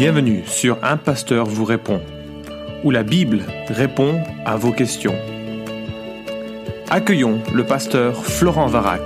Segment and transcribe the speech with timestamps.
[0.00, 2.00] Bienvenue sur Un Pasteur vous répond,
[2.84, 5.16] où la Bible répond à vos questions.
[6.88, 9.02] Accueillons le pasteur Florent Varac.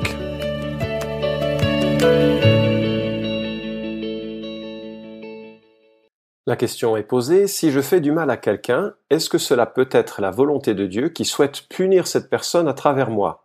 [6.46, 9.88] La question est posée, si je fais du mal à quelqu'un, est-ce que cela peut
[9.92, 13.41] être la volonté de Dieu qui souhaite punir cette personne à travers moi?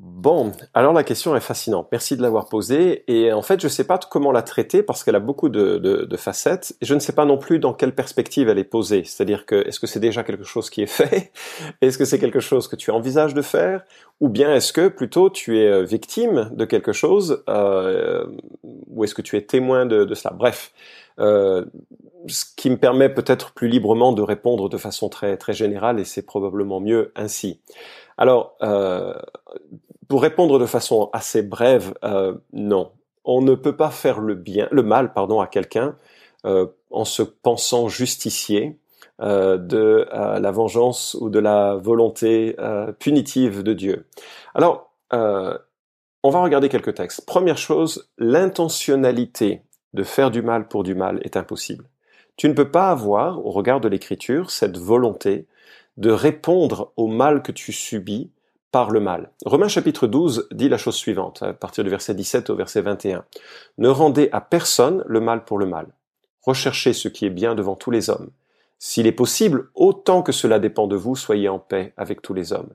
[0.00, 1.88] Bon, alors la question est fascinante.
[1.90, 3.02] Merci de l'avoir posée.
[3.08, 6.08] Et en fait, je ne sais pas comment la traiter parce qu'elle a beaucoup de,
[6.16, 6.76] facettes.
[6.80, 9.02] Et je ne sais pas non plus dans quelle perspective elle est posée.
[9.02, 11.32] C'est-à-dire que est-ce que c'est déjà quelque chose qui est fait?
[11.80, 13.84] Est-ce que c'est quelque chose que tu envisages de faire?
[14.20, 18.26] Ou bien est-ce que plutôt tu es euh, victime de quelque chose euh,
[18.62, 20.34] Ou est-ce que tu es témoin de, cela?
[20.34, 20.72] Bref.
[21.20, 21.64] Euh,
[22.28, 26.04] ce qui me permet peut-être plus librement de répondre de façon très très générale et
[26.04, 27.60] c'est probablement mieux ainsi.
[28.18, 29.14] Alors, euh,
[30.08, 32.92] pour répondre de façon assez brève, euh, non,
[33.24, 35.96] on ne peut pas faire le mal, pardon, à quelqu'un
[36.46, 38.78] euh, en se pensant justicier
[39.20, 42.56] euh, de la vengeance ou de la volonté
[42.98, 44.06] punitive de Dieu.
[44.54, 47.26] Alors, on va regarder quelques textes.
[47.26, 49.62] Première chose, l'intentionnalité
[49.94, 51.84] de faire du mal pour du mal est impossible.
[52.36, 55.46] Tu ne peux pas avoir, au regard de l'Écriture, cette volonté
[55.96, 58.30] de répondre au mal que tu subis
[58.86, 59.30] le mal.
[59.44, 63.24] Romains chapitre 12 dit la chose suivante, à partir du verset 17 au verset 21.
[63.78, 65.88] Ne rendez à personne le mal pour le mal.
[66.42, 68.30] Recherchez ce qui est bien devant tous les hommes.
[68.78, 72.52] S'il est possible, autant que cela dépend de vous, soyez en paix avec tous les
[72.52, 72.70] hommes.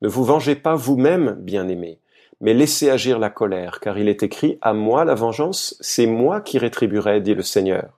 [0.00, 1.98] Ne vous vengez pas vous-même, bien-aimés,
[2.40, 6.40] mais laissez agir la colère, car il est écrit, à moi la vengeance, c'est moi
[6.40, 7.97] qui rétribuerai, dit le Seigneur.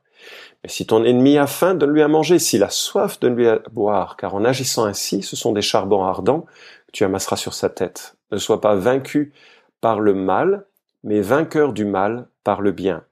[0.62, 4.16] Mais si ton ennemi a faim, donne-lui à manger, s'il a soif, donne-lui à boire,
[4.16, 6.46] car en agissant ainsi, ce sont des charbons ardents
[6.92, 8.16] tu amasseras sur sa tête.
[8.32, 9.32] Ne sois pas vaincu
[9.80, 10.66] par le mal,
[11.02, 13.04] mais vainqueur du mal par le bien.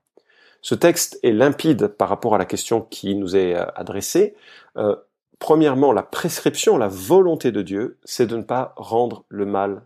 [0.60, 4.34] Ce texte est limpide par rapport à la question qui nous est euh, adressée.
[4.76, 4.96] Euh,
[5.38, 9.82] premièrement, la prescription, la volonté de Dieu, c'est de ne pas rendre le mal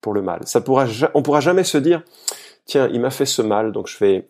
[0.00, 0.40] pour le mal.
[0.46, 2.02] Ça pourra, on pourra jamais se dire,
[2.64, 4.28] tiens, il m'a fait ce mal, donc je vais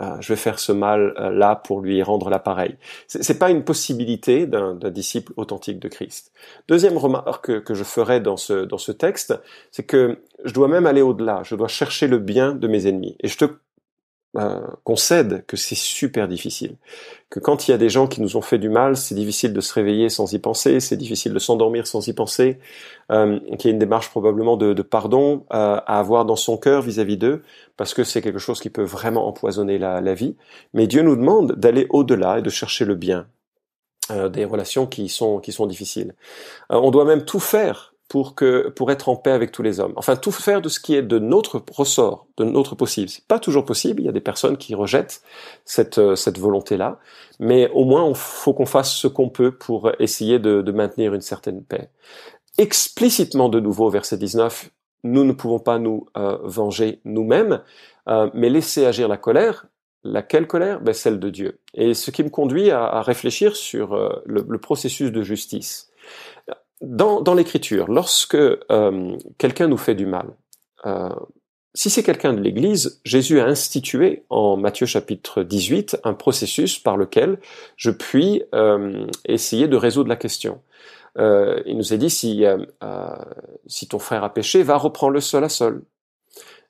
[0.00, 2.76] euh, je vais faire ce mal euh, là pour lui rendre l'appareil.
[3.06, 6.32] C'est pas une possibilité d'un disciple authentique de Christ.
[6.68, 9.34] Deuxième remarque que, je ferai dans ce, dans ce texte,
[9.72, 11.42] c'est que je dois même aller au-delà.
[11.44, 13.16] Je dois chercher le bien de mes ennemis.
[13.20, 13.44] Et je te
[14.38, 16.76] euh, concède que c'est super difficile.
[17.28, 19.52] Que quand il y a des gens qui nous ont fait du mal, c'est difficile
[19.52, 22.58] de se réveiller sans y penser, c'est difficile de s'endormir sans y penser,
[23.10, 26.82] euh, qu'il y a une démarche probablement de, pardon euh, à avoir dans son cœur
[26.82, 27.42] vis-à-vis d'eux,
[27.76, 30.36] parce que c'est quelque chose qui peut vraiment empoisonner la, la vie.
[30.72, 33.26] Mais Dieu nous demande d'aller au-delà et de chercher le bien
[34.10, 36.14] euh, des relations qui sont qui sont difficiles.
[36.70, 39.92] on doit même tout faire pour que pour être en paix avec tous les hommes.
[39.96, 43.08] Enfin, tout faire de ce qui est de notre ressort, de notre possible.
[43.08, 44.00] C'est pas toujours possible.
[44.00, 45.22] Il y a des personnes qui rejettent
[45.64, 46.98] cette euh, cette volonté-là,
[47.38, 51.14] mais au moins, il faut qu'on fasse ce qu'on peut pour essayer de, de, maintenir
[51.14, 51.90] une certaine paix.
[52.56, 54.70] Explicitement, de nouveau, verset 19,
[55.04, 57.62] nous ne pouvons pas nous euh, venger nous-mêmes,
[58.08, 59.66] euh, mais laisser agir la colère.
[60.04, 60.80] Laquelle colère?
[60.80, 61.60] Ben, Celle de Dieu.
[61.74, 63.94] Et ce qui me conduit à, à réfléchir sur
[64.24, 65.90] le, le processus de justice
[66.80, 70.28] dans, l'écriture, lorsque euh, quelqu'un nous fait du mal,
[70.86, 71.10] euh,
[71.74, 76.96] si c'est quelqu'un de l'Église, Jésus a institué en Matthieu chapitre 18 un processus par
[76.96, 77.38] lequel
[77.76, 80.60] je puis euh, essayer de résoudre la question.
[81.18, 82.58] Euh, il nous est dit si, euh,
[83.66, 85.82] si ton frère a péché, va reprendre le seul à seul.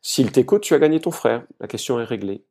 [0.03, 1.43] S'il t'écoute, tu as gagné ton frère.
[1.61, 2.45] La question est réglée.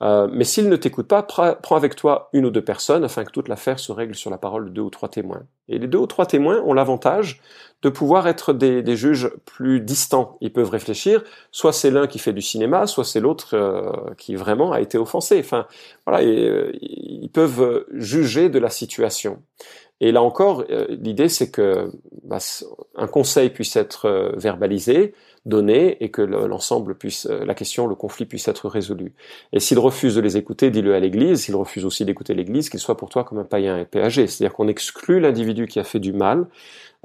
[0.00, 3.32] Euh, mais s'il ne t'écoute pas, prends avec toi une ou deux personnes afin que
[3.32, 5.42] toute l'affaire se règle sur la parole de deux ou trois témoins.
[5.68, 7.40] Et les deux ou trois témoins ont l'avantage
[7.82, 10.36] de pouvoir être des, juges plus distants.
[10.40, 14.36] Ils peuvent réfléchir, soit c'est l'un qui fait du cinéma, soit c'est l'autre euh, qui
[14.36, 15.38] vraiment a été offensé.
[15.40, 15.66] Enfin,
[16.06, 19.42] voilà, euh, ils peuvent juger de la situation.
[20.00, 21.90] Et là encore, l'idée c'est que
[22.22, 22.38] bah,
[22.96, 25.12] un conseil puisse être verbalisé,
[25.48, 29.14] donné et que l'ensemble puisse, euh, la question, le conflit puisse être résolu.
[29.52, 31.42] Et s'il refuse de les écouter, dis-le à l'Église.
[31.42, 34.26] S'il refuse aussi d'écouter l'Église, qu'il soit pour toi comme un païen et péagé.
[34.26, 36.46] C'est-à-dire qu'on exclut l'individu qui a fait du mal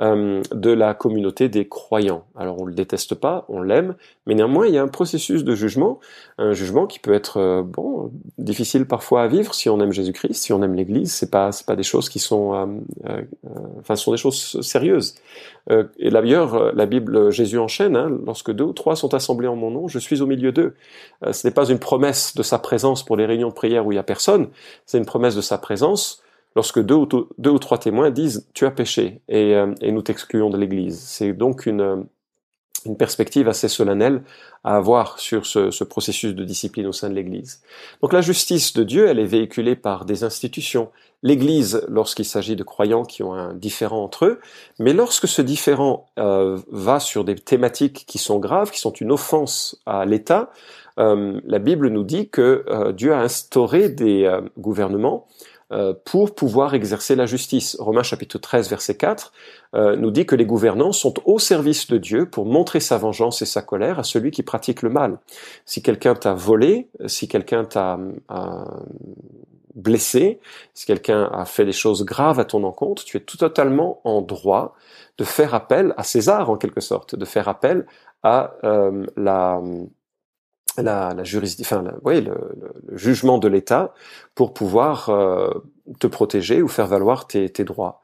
[0.02, 2.26] euh, de la communauté des croyants.
[2.36, 3.94] Alors on le déteste pas, on l'aime,
[4.26, 6.00] mais néanmoins il y a un processus de jugement,
[6.40, 10.34] un jugement qui peut être euh, bon difficile parfois à vivre si on aime Jésus-Christ,
[10.34, 11.14] si on aime l'Église.
[11.14, 13.22] C'est pas c'est pas des choses qui sont euh,
[13.82, 15.14] enfin ce sont des choses sérieuses.
[15.70, 19.70] et d'ailleurs la Bible Jésus enchaîne hein, lorsque deux ou trois sont assemblés en mon
[19.70, 20.74] nom, je suis au milieu d'eux.
[21.32, 23.96] ce n'est pas une promesse de sa présence pour les réunions de prière où il
[23.96, 24.48] y a personne,
[24.88, 26.23] c'est une promesse de sa présence
[26.56, 30.58] lorsque deux ou, trois témoins disent tu as péché et, euh, et nous t'excluons de
[30.58, 31.00] l'Église.
[31.00, 32.06] C'est donc une,
[32.86, 34.24] une perspective assez solennelle
[34.64, 37.62] à avoir sur ce, ce, processus de discipline au sein de l'Église.
[38.02, 40.90] Donc la justice de Dieu, elle est véhiculée par des institutions.
[41.22, 44.40] L'Église, lorsqu'il s'agit de croyants qui ont un différent entre eux,
[44.80, 49.12] mais lorsque ce différent euh, va sur des thématiques qui sont graves, qui sont une
[49.12, 50.52] offense à l'État,
[51.00, 55.44] euh, la Bible nous dit que euh, Dieu a instauré des euh, gouvernements euh,
[56.06, 57.76] pour pouvoir exercer la justice.
[57.80, 59.32] Romains chapitre 13 verset 4
[59.76, 63.42] euh, nous dit que les gouvernants sont au service de Dieu pour montrer sa vengeance
[63.42, 65.20] et sa colère à celui qui pratique le mal.
[65.66, 68.00] Si quelqu'un t'a volé, si quelqu'un t'a
[69.76, 70.40] blessé,
[70.74, 74.22] si quelqu'un a fait des choses graves à ton encontre, tu es tout totalement en
[74.22, 74.76] droit
[75.18, 77.86] de faire appel à César en quelque sorte, de faire appel
[78.22, 79.62] à euh, la
[80.78, 83.94] la, la juridiction, enfin, oui, le, le, jugement de l'État
[84.36, 85.52] pour pouvoir euh,
[86.00, 88.02] te protéger ou faire valoir tes, tes droits.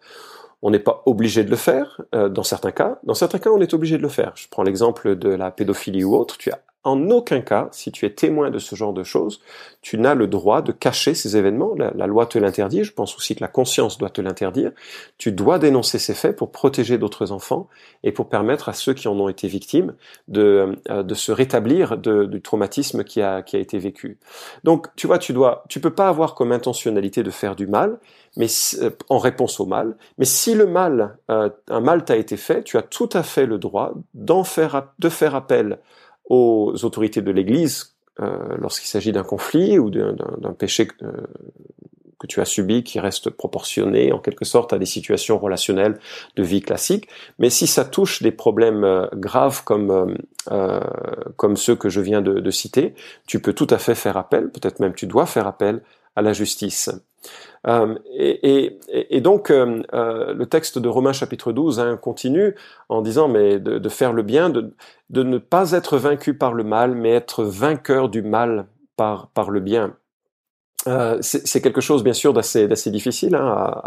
[0.62, 3.00] On n'est pas obligé de le faire euh, dans certains cas.
[3.04, 4.34] Dans certains cas, on est obligé de le faire.
[4.36, 6.38] Je prends l'exemple de la pédophilie ou autre.
[6.38, 9.42] Tu as en aucun cas, si tu es témoin de ce genre de choses,
[9.82, 11.76] tu n'as le droit de cacher ces événements.
[11.76, 12.86] La, loi te l'interdit.
[12.86, 14.72] Je pense aussi que la conscience doit te l'interdire.
[15.18, 17.68] Tu dois dénoncer ces faits pour protéger d'autres enfants
[18.04, 19.94] et pour permettre à ceux qui en ont été victimes
[20.30, 24.18] de, euh, de se rétablir du traumatisme qui a, qui a été vécu.
[24.64, 28.00] Donc, tu vois, tu dois, tu peux pas avoir comme intentionnalité de faire du mal,
[28.38, 28.48] mais
[28.82, 29.98] euh, en réponse au mal.
[30.18, 33.46] Mais si le mal, euh, un mal t'a été fait, tu as tout à fait
[33.46, 35.80] le droit d'en faire, de faire appel
[36.30, 41.12] aux autorités de l'Église euh, lorsqu'il s'agit d'un conflit ou d'un péché euh,
[42.20, 46.00] que tu as subi qui reste proportionné en quelque sorte à des situations relationnelles
[46.36, 47.08] de vie classique.
[47.40, 50.18] Mais si ça touche des problèmes euh, graves comme
[51.36, 52.96] comme ceux que je viens de, citer,
[53.28, 55.84] tu peux tout à fait faire appel, peut-être même tu dois faire appel
[56.16, 56.90] à la justice.
[57.68, 62.56] Euh, et, donc, euh, euh, le texte de Romains chapitre 12 hein, continue
[62.88, 64.74] en disant, mais de, faire le bien, de,
[65.12, 69.96] ne pas être vaincu par le mal, mais être vainqueur du mal par, le bien.
[71.22, 73.82] C'est quelque chose, bien sûr, d'assez difficile hein,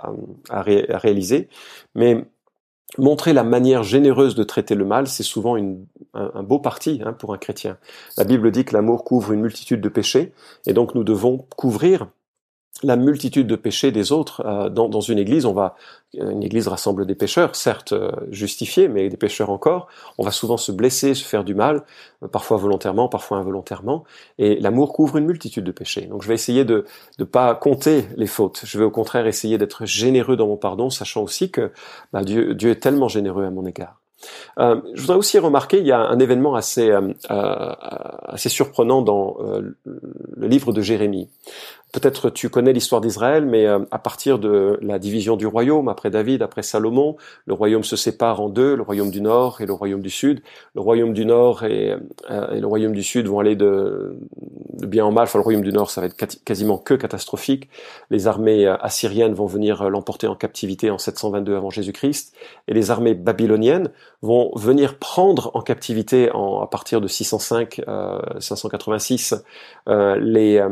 [0.50, 1.48] à, réaliser,
[1.94, 2.24] mais
[2.98, 5.56] montrer la manière généreuse de traiter le mal, c'est souvent
[6.14, 7.78] un, beau parti hein, pour un chrétien.
[8.19, 10.32] La Bible dit que l'amour couvre une multitude de péchés,
[10.66, 12.08] et donc nous devons couvrir
[12.82, 14.42] la multitude de péchés des autres.
[14.44, 15.76] Euh, dans, dans, une église, on va,
[16.14, 19.88] une église rassemble des pécheurs, certes euh, justifiés, mais des pécheurs encore.
[20.19, 21.84] On va souvent se blesser, se faire du mal,
[22.22, 24.04] euh, parfois volontairement, parfois involontairement.
[24.38, 26.06] Et l'amour couvre une multitude de péchés.
[26.06, 26.84] Donc je vais essayer de
[27.19, 28.62] ne pas compter les fautes.
[28.64, 31.72] Je vais au contraire essayer d'être généreux dans mon pardon, sachant aussi que
[32.12, 34.02] bah, Dieu, Dieu est tellement généreux à mon égard.
[34.58, 39.36] Euh, je voudrais aussi remarquer, il y a un événement assez, euh, assez surprenant dans
[39.40, 41.28] euh, le livre de Jérémie.
[41.92, 46.08] Peut-être tu connais l'histoire d'Israël, mais euh, à partir de la division du royaume, après
[46.08, 49.74] David, après Salomon, le royaume se sépare en deux, le royaume du nord et le
[49.74, 50.40] royaume du sud.
[50.74, 51.94] Le royaume du nord et,
[52.30, 54.16] euh, et le royaume du sud vont aller de,
[54.72, 55.24] de, bien en mal.
[55.24, 57.68] Enfin, le royaume du nord, ça va être quasiment que catastrophique.
[58.08, 62.34] Les armées euh, assyriennes vont venir l'emporter en captivité en 722 avant Jésus-Christ,
[62.68, 63.90] et les armées babyloniennes
[64.22, 69.34] vont venir prendre en captivité en, à partir de 605, euh, 586
[69.88, 70.64] euh, les,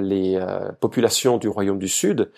[0.00, 2.30] les euh, population du royaume du Sud.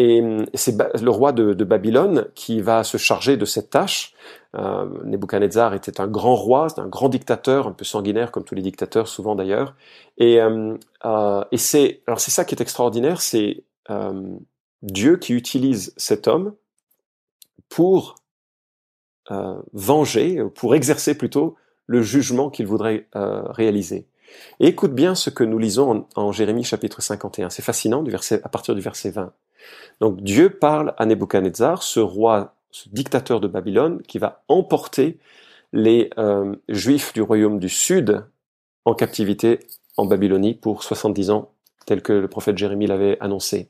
[0.00, 0.22] Et
[0.54, 4.14] c'est le roi de, Babylone qui va se charger de cette tâche.
[4.54, 8.62] Euh, Nebuchadnezzar était un grand roi, un grand dictateur, un peu sanguinaire comme tous les
[8.62, 9.74] dictateurs souvent d'ailleurs.
[10.16, 14.36] Et, euh, euh, et c'est alors c'est ça qui est extraordinaire, c'est euh,
[14.82, 16.54] Dieu qui utilise cet homme
[17.68, 18.14] pour
[19.72, 24.06] venger, pour exercer plutôt le jugement qu'il voudrait réaliser.
[24.60, 27.50] Et écoute bien ce que nous lisons en, Jérémie chapitre 51.
[27.50, 29.32] C'est fascinant du verset, à partir du verset 20.
[30.00, 35.18] Donc Dieu parle à Nebuchadnezzar, ce roi, ce dictateur de Babylone, qui va emporter
[35.72, 38.24] les euh, Juifs du royaume du Sud
[38.84, 39.60] en captivité
[39.96, 41.50] en Babylonie pour 70 ans,
[41.86, 43.68] tel que le prophète Jérémie l'avait annoncé.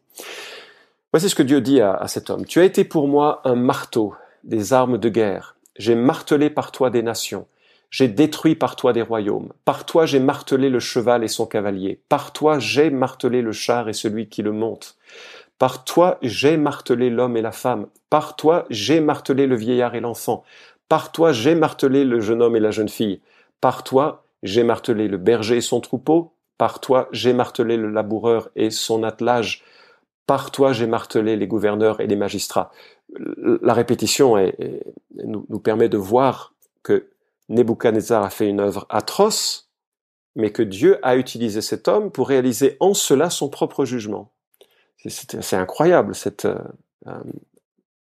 [1.13, 2.45] Voici ce que Dieu dit à cet homme.
[2.45, 5.57] Tu as été pour moi un marteau, des armes de guerre.
[5.77, 7.47] J'ai martelé par toi des nations.
[7.91, 9.53] J'ai détruit par toi des royaumes.
[9.65, 12.01] Par toi j'ai martelé le cheval et son cavalier.
[12.09, 14.97] Par toi j'ai martelé le char et celui qui le monte.
[15.59, 17.87] Par toi j'ai martelé l'homme et la femme.
[18.11, 20.45] Par toi j'ai martelé le vieillard et l'enfant.
[20.89, 23.21] Par toi j'ai martelé le jeune homme et la jeune fille.
[23.61, 26.33] Par toi j'ai martelé le berger et son troupeau.
[26.59, 29.65] Par toi j'ai martelé le laboureur et son attelage.
[30.27, 32.71] Par toi j'ai martelé les gouverneurs et les magistrats.
[33.63, 34.37] La répétition
[35.25, 36.53] nous, permet de voir
[36.83, 37.07] que
[37.49, 39.71] Nebuchadnezzar a fait une œuvre atroce,
[40.37, 44.33] mais que Dieu a utilisé cet homme pour réaliser en cela son propre jugement.
[45.07, 46.59] C'est incroyable cette euh,
[47.07, 47.23] euh,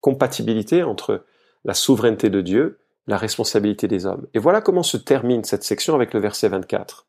[0.01, 1.25] compatibilité entre
[1.65, 4.27] la souveraineté de Dieu la responsabilité des hommes.
[4.33, 7.05] Et voilà comment se termine cette section avec le verset 24.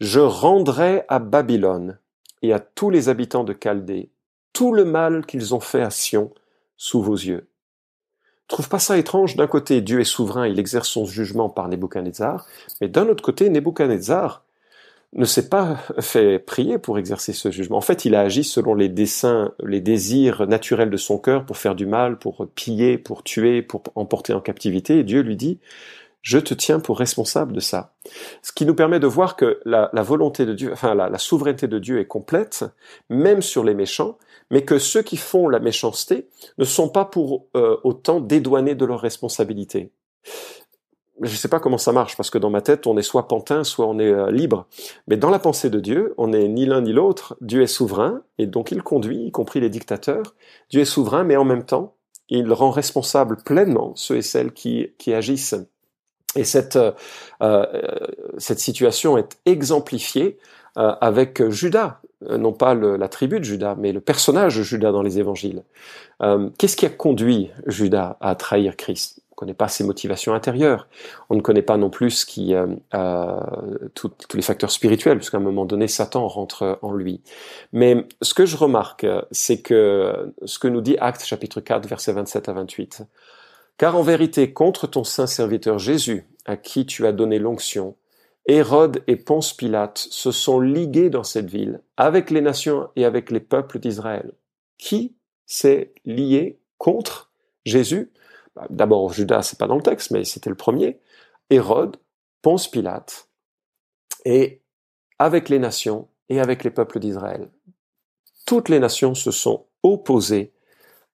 [0.00, 1.98] Je rendrai à Babylone
[2.42, 4.10] et à tous les habitants de Chaldée
[4.52, 6.32] tout le mal qu'ils ont fait à Sion
[6.76, 7.49] sous vos yeux.
[8.50, 12.46] Trouve pas ça étrange D'un côté, Dieu est souverain, il exerce son jugement par Nebuchadnezzar,
[12.80, 14.44] mais d'un autre côté, Nebuchadnezzar
[15.12, 17.78] ne s'est pas fait prier pour exercer ce jugement.
[17.78, 21.58] En fait, il a agi selon les desseins, les désirs naturels de son cœur pour
[21.58, 24.98] faire du mal, pour piller, pour tuer, pour emporter en captivité.
[24.98, 25.60] Et Dieu lui dit,
[26.22, 27.92] je te tiens pour responsable de ça.
[28.42, 31.78] Ce qui nous permet de voir que la, volonté de Dieu, enfin la, souveraineté de
[31.78, 32.64] Dieu est complète,
[33.08, 34.18] même sur les méchants,
[34.50, 36.28] mais que ceux qui font la méchanceté
[36.58, 39.92] ne sont pas pour euh, autant dédouanés de leurs responsabilités
[41.20, 43.28] je ne sais pas comment ça marche parce que dans ma tête, on est soit
[43.28, 44.66] pantin, soit on est euh, libre.
[45.06, 47.36] Mais dans la pensée de Dieu, on n'est ni l'un ni l'autre.
[47.40, 50.34] Dieu est souverain et donc il conduit, y compris les dictateurs.
[50.70, 51.94] Dieu est souverain, mais en même temps,
[52.28, 55.56] il rend responsable pleinement ceux et celles qui, qui agissent.
[56.36, 56.92] Et cette, euh,
[57.42, 57.66] euh
[58.38, 60.38] cette situation est exemplifiée
[60.76, 65.02] avec Judas, non pas le, la tribu de Judas, mais le personnage de Judas dans
[65.02, 65.62] les évangiles.
[66.58, 69.20] Qu'est-ce qui a conduit Judas à trahir Christ?
[69.40, 70.86] Ne connaît pas ses motivations intérieures.
[71.30, 73.40] On ne connaît pas non plus ce qui, euh, euh
[73.94, 77.22] tous les facteurs spirituels, puisqu'à un moment donné, Satan rentre en lui.
[77.72, 82.12] Mais ce que je remarque, c'est que ce que nous dit Actes chapitre 4, versets
[82.12, 83.02] 27 à 28.
[83.78, 87.96] Car en vérité, contre ton saint serviteur Jésus, à qui tu as donné l'onction,
[88.50, 93.30] Hérode et Ponce Pilate se sont ligués dans cette ville avec les nations et avec
[93.30, 94.32] les peuples d'Israël.
[94.76, 95.14] Qui
[95.46, 97.30] s'est lié contre
[97.64, 98.10] Jésus?
[98.56, 100.98] Bah, d'abord Judas, c'est pas dans le texte, mais c'était le premier,
[101.48, 101.96] Hérode,
[102.42, 103.28] Ponce Pilate,
[104.24, 104.62] et
[105.20, 107.52] avec les nations et avec les peuples d'Israël.
[108.46, 110.52] Toutes les nations se sont opposées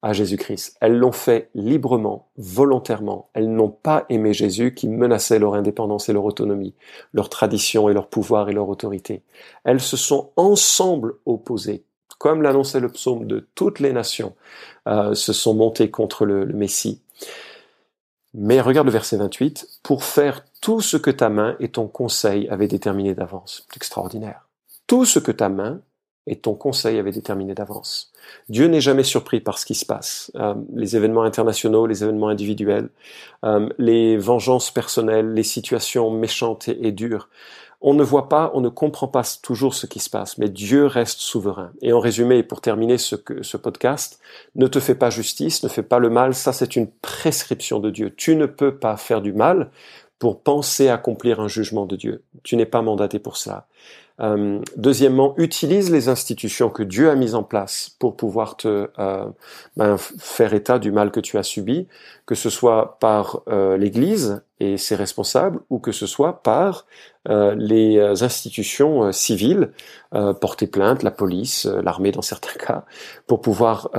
[0.01, 0.77] à Jésus-Christ.
[0.79, 3.29] Elles l'ont fait librement, volontairement.
[3.33, 6.75] Elles n'ont pas aimé Jésus qui menaçait leur indépendance et leur autonomie,
[7.13, 9.23] leur tradition et leur pouvoir et leur autorité.
[9.63, 11.83] Elles se sont ensemble opposées,
[12.19, 14.35] comme l'annonçait le psaume de toutes les nations,
[14.87, 17.01] euh, se sont montées contre le Messie.
[18.33, 22.47] Mais regarde le verset 28, pour faire tout ce que ta main et ton conseil
[22.49, 23.65] avaient déterminé d'avance.
[23.67, 24.47] C'est extraordinaire.
[24.85, 25.81] Tout ce que ta main
[26.27, 28.11] et ton conseil avaient déterminé d'avance.
[28.49, 30.31] Dieu n'est jamais surpris par ce qui se passe.
[30.35, 32.89] Euh, les événements internationaux, les événements individuels,
[33.45, 37.29] euh, les vengeances personnelles, les situations méchantes et dures
[37.79, 40.85] on ne voit pas, on ne comprend pas toujours ce qui se passe, mais Dieu
[40.85, 41.71] reste souverain.
[41.81, 44.19] Et en résumé, pour terminer ce, ce podcast,
[44.55, 47.91] ne te fais pas justice, ne fais pas le mal, ça c'est une prescription de
[47.91, 48.13] Dieu.
[48.15, 49.69] Tu ne peux pas faire du mal
[50.17, 52.23] pour penser accomplir un jugement de Dieu.
[52.41, 53.67] Tu n'es pas mandaté pour cela.
[54.19, 59.25] Euh, deuxièmement, utilise les institutions que Dieu a mises en place pour pouvoir te euh,
[59.75, 61.87] ben, faire état du mal que tu as subi,
[62.25, 66.85] que ce soit par euh, l'Église et ses responsables, ou que ce soit par
[67.29, 69.71] les institutions civiles,
[70.39, 72.85] porter plainte, la police, l'armée dans certains cas,
[73.27, 73.91] pour pouvoir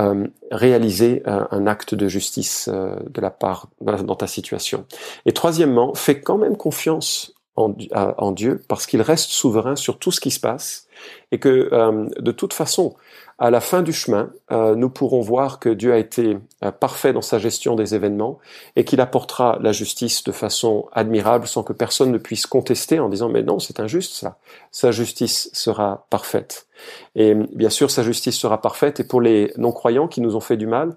[0.51, 4.85] réaliser un acte de justice de la part dans ta situation.
[5.27, 10.21] Et troisièmement, fais quand même confiance en, Dieu parce qu'il reste souverain sur tout ce
[10.21, 10.87] qui se passe
[11.31, 12.95] et que euh, de toute façon,
[13.37, 17.13] à la fin du chemin, euh, nous pourrons voir que Dieu a été euh, parfait
[17.13, 18.39] dans sa gestion des événements
[18.75, 23.09] et qu'il apportera la justice de façon admirable sans que personne ne puisse contester en
[23.09, 24.37] disant mais non, c'est injuste ça.
[24.71, 26.67] Sa justice sera parfaite.
[27.15, 30.57] Et bien sûr, sa justice sera parfaite et pour les non-croyants qui nous ont fait
[30.57, 30.95] du mal,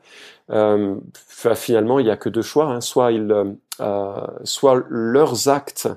[1.56, 2.66] finalement, il n'y a que deux choix.
[2.66, 2.80] Hein.
[2.80, 3.56] Soit, ils,
[4.44, 5.88] soit leurs actes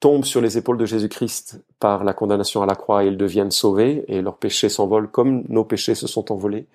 [0.00, 3.50] tombent sur les épaules de Jésus-Christ par la condamnation à la croix et ils deviennent
[3.50, 6.66] sauvés et leurs péchés s'envolent comme nos péchés se sont envolés,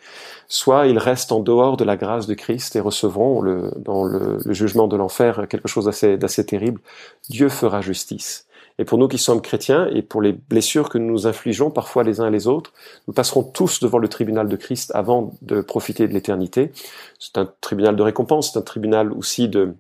[0.48, 4.40] soit ils restent en dehors de la grâce de Christ et recevront le, dans le,
[4.54, 6.82] jugement de l'enfer quelque chose d'assez terrible.
[7.30, 8.48] Dieu fera justice.
[8.80, 12.04] Et pour nous qui sommes chrétiens et pour les blessures que nous nous infligeons parfois
[12.04, 12.74] les uns et les autres,
[13.08, 16.72] nous passerons tous devant le tribunal de Christ avant de profiter de l'éternité.
[17.20, 19.76] C'est un tribunal de récompense, c'est un tribunal aussi de,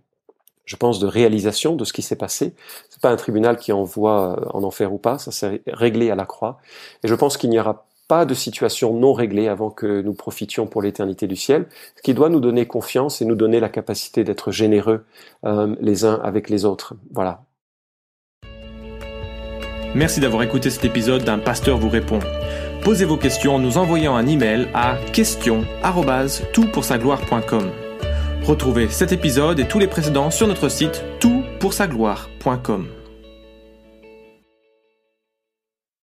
[0.66, 2.54] je pense, de réalisation de ce qui s'est passé.
[2.90, 6.16] C'est pas un tribunal qui envoie euh, en enfer ou pas, ça s'est réglé à
[6.16, 6.60] la croix.
[7.04, 10.68] Et je pense qu'il n'y aura pas de situation non réglée avant que nous profitions
[10.68, 14.26] pour l'éternité du ciel, ce qui doit nous donner confiance et nous donner la capacité
[14.26, 15.06] d'être généreux
[15.46, 16.96] euh, les uns avec les autres.
[17.14, 17.44] Voilà.
[19.96, 22.20] Merci d'avoir écouté cet épisode d'un pasteur vous répond.
[22.84, 27.91] Posez vos questions en nous envoyant un email à question@toutpoursagloire.com.
[28.44, 33.01] Retrouvez cet épisode et tous les précédents sur notre site toutpoursagloire.com.